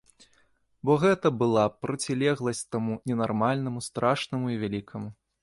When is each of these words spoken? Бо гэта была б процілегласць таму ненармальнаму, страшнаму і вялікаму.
Бо 0.89 0.95
гэта 1.03 1.27
была 1.41 1.65
б 1.73 1.85
процілегласць 1.87 2.63
таму 2.77 2.99
ненармальнаму, 3.13 3.87
страшнаму 3.91 4.45
і 4.57 4.61
вялікаму. 4.65 5.09